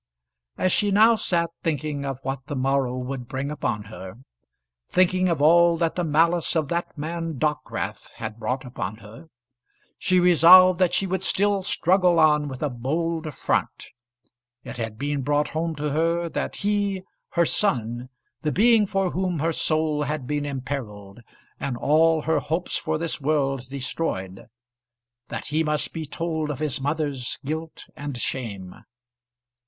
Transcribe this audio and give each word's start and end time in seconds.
As 0.57 0.71
she 0.71 0.89
now 0.89 1.13
sat 1.13 1.51
thinking 1.63 2.05
of 2.05 2.17
what 2.23 2.47
the 2.47 2.55
morrow 2.55 2.97
would 2.97 3.27
bring 3.27 3.51
upon 3.51 3.83
her, 3.83 4.15
thinking 4.89 5.29
of 5.29 5.43
all 5.43 5.77
that 5.77 5.93
the 5.93 6.03
malice 6.03 6.55
of 6.55 6.69
that 6.69 6.97
man 6.97 7.37
Dockwrath 7.37 8.09
had 8.15 8.39
brought 8.39 8.65
upon 8.65 8.95
her, 8.95 9.27
she 9.99 10.19
resolved 10.19 10.79
that 10.79 10.95
she 10.95 11.05
would 11.05 11.21
still 11.21 11.61
struggle 11.61 12.19
on 12.19 12.47
with 12.47 12.63
a 12.63 12.69
bold 12.71 13.31
front. 13.35 13.89
It 14.63 14.77
had 14.77 14.97
been 14.97 15.21
brought 15.21 15.49
home 15.49 15.75
to 15.75 15.91
her 15.91 16.29
that 16.29 16.55
he, 16.55 17.03
her 17.33 17.45
son, 17.45 18.09
the 18.41 18.51
being 18.51 18.87
for 18.87 19.11
whom 19.11 19.37
her 19.37 19.53
soul 19.53 20.01
had 20.01 20.25
been 20.25 20.47
imperilled, 20.47 21.19
and 21.59 21.77
all 21.77 22.23
her 22.23 22.39
hopes 22.39 22.75
for 22.75 22.97
this 22.97 23.21
world 23.21 23.69
destroyed, 23.69 24.47
that 25.27 25.45
he 25.49 25.63
must 25.63 25.93
be 25.93 26.07
told 26.07 26.49
of 26.49 26.57
his 26.57 26.81
mother's 26.81 27.37
guilt 27.45 27.85
and 27.95 28.17
shame. 28.17 28.83